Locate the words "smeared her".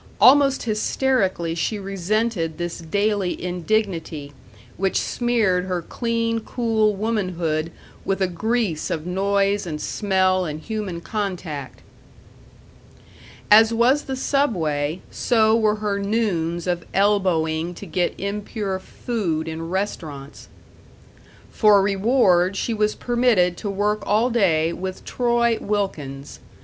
4.99-5.83